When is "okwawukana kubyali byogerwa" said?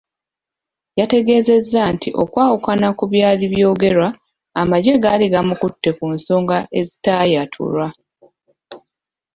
2.23-4.07